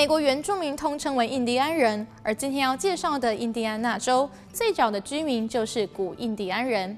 [0.00, 6.96] 美国原住民通称为印第安人，而今天要介绍的印第安纳州最早的居民就是古印第安人。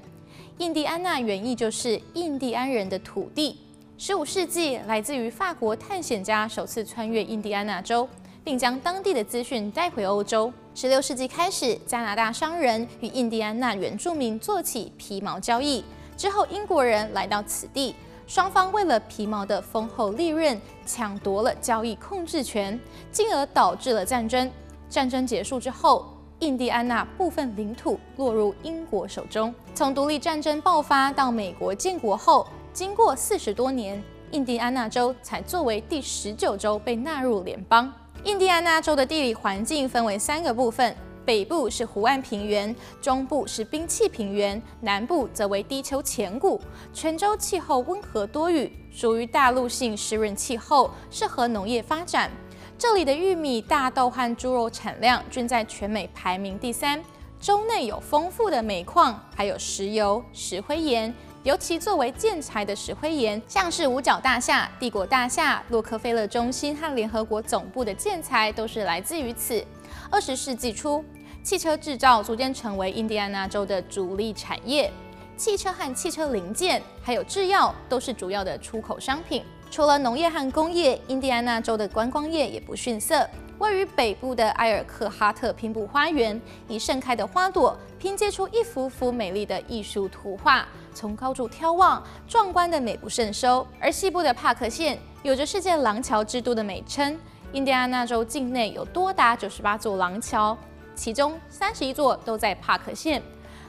[0.59, 3.59] 印第安纳原意就是印第安人的土地。
[3.97, 8.07] 十五世纪，来自于法国探险家首次穿越印第安纳州，
[8.41, 10.53] 并将当地的资讯带回欧洲。
[10.73, 15.83] 十六世纪开始，加拿大商人与印第安纳原住民做起皮毛交易。
[16.15, 17.93] 之后，英国人来到此地，
[18.25, 22.79] 双方为了皮毛的丰厚利润，抢夺了交易控制权，
[23.11, 24.49] 进而导致了战争。
[24.89, 26.05] 战争结束之后，
[26.39, 29.53] 印第安纳部分领土落入英国手中。
[29.75, 37.91] 从独立战争爆发到美国建国后，经过四十多年，印第安纳州才作为第十九州被纳入联邦。
[38.23, 40.95] 印第安纳州的地理环境分为三个部分。
[41.25, 46.59] 北部是湖岸平原，中部是冰磧平原，南部则为低丘浅谷。
[46.93, 52.29] 泉州气候温和多雨，属于大陆性湿润气候，适合农业发展。
[52.77, 57.01] 这里的玉米、大豆和猪肉产量均在全美排名第三。
[57.39, 69.61] 州内有丰富的煤矿，还有石油、石灰岩，尤其作为建材的石灰岩，像是五角大厦、帝国大厦、洛克菲勒中心和联合国总部的建材都是来自于此。
[70.09, 71.03] 二十世纪初，
[71.43, 74.89] 汽车制造逐渐成为印第安纳州的主力产业。
[75.35, 79.43] 汽车和汽车零件，还有制药，都是主要的出口商品。
[79.69, 83.27] 除了农业和工业，印第安纳州的观光业也不逊色。
[83.59, 93.67] 位于北部的埃尔克哈特拼布花园，以盛开的花朵拼接出一幅幅美丽的艺术图画，从高处眺望，壮观的美不胜收。
[93.81, 97.17] 而西部的帕克县，有着世界廊桥之都的美称。
[97.51, 100.57] 印第安纳州境内有多达九十八座廊桥，
[100.95, 103.21] 其中三十一座都在帕克县。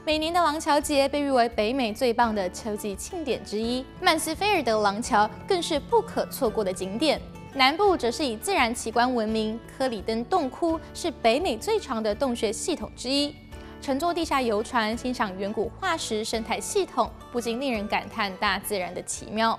[0.07, 7.21] 每年的廊桥节被誉为北美最棒的秋季庆典之一，曼斯菲尔德廊桥更是不可错过的景点。
[7.55, 13.35] 南部则是以自然奇观闻名，科里登洞窟是北美最长的洞穴系统之一。
[13.81, 19.59] 乘坐地下游船欣赏远古化石生态系统，不禁令人感叹大自然的奇妙。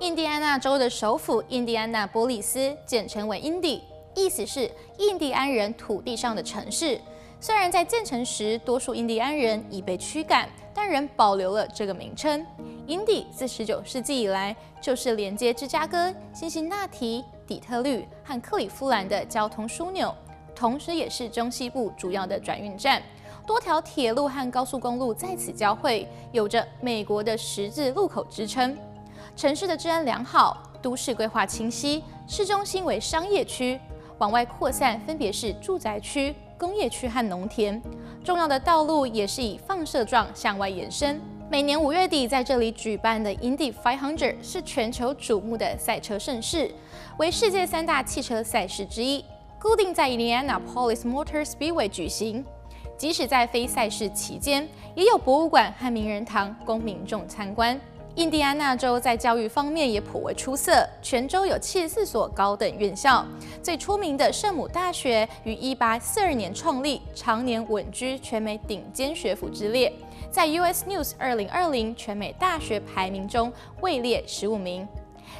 [0.00, 3.80] 印第安纳州的首府印第安纳波利斯，简称为 Indy，
[4.14, 7.00] 意思是印第安人土地上的城市。
[7.40, 12.44] 虽然在建成时，多数印第安人已被驱赶，但仍保留了这个名称。
[12.86, 20.14] Indy 自19世纪以来就是连接芝加哥、辛辛那提、底特律和克里夫兰的交通枢纽，
[20.54, 23.02] 同时也是中西部主要的转运站。
[23.46, 28.74] 多条铁路和高速公路在此交汇，有着“美国的十字路口”之称。
[29.36, 33.78] 城市的治安良好，都市规划清晰，市中心为商业区，
[34.18, 37.80] 往外扩散分别是住宅区、工业区和农田。
[38.22, 41.20] 重要的道路也是以放射状向外延伸。
[41.50, 46.70] 每年五月底在这里举办的 Indy 500是全球瞩目的赛车盛事，
[47.18, 49.24] 为世界三大汽车赛事之一，
[49.60, 52.44] 固定在 Indianapolis Motor Speedway 举行。
[52.96, 57.78] 即使在非赛事期间，也有博物馆和名人堂供民众参观。
[58.16, 63.26] 印第安纳州在教育方面也颇为出色，全州有七十四所高等院校，
[63.60, 69.92] 最出名的圣母大学于一八四二年创立，常年稳居全美顶尖学府之列，
[70.30, 74.86] 在 US News 二零二零全美大学排名中位列十五名。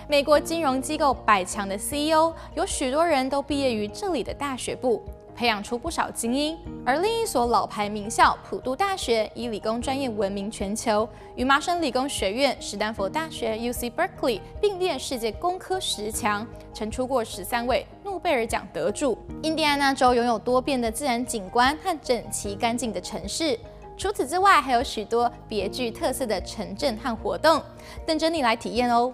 [0.09, 5.01] 美国金融机构百强的 CEO 有许多人都毕业于这里的大学部。
[5.35, 6.57] 培养出不少精英，
[6.87, 19.19] 而另一所老牌名校普渡大学以理工专业闻名全球，与麻省理工学院、史丹佛大学 （UC Berkeley） 并列世界工科十强，曾出过十三位诺贝尔奖得主。
[19.43, 23.59] 印第安纳州拥有多变的自然景观和整齐干净的城市，
[23.97, 27.61] 除此之外，还有许多别具特色的城镇和活动，
[28.07, 29.13] 等着你来体验哦。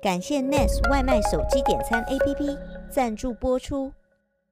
[0.00, 2.56] 感谢 NAS 外卖手机点餐 APP
[2.88, 3.92] 赞助播出。